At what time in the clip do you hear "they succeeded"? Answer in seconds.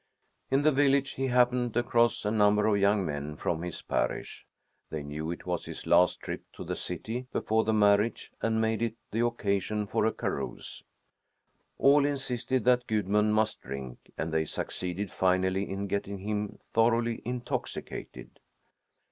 14.33-15.11